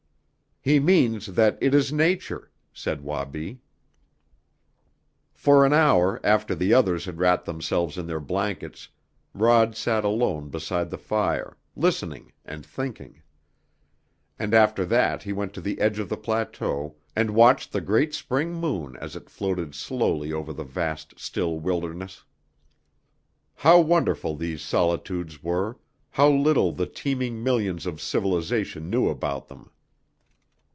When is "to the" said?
15.53-15.81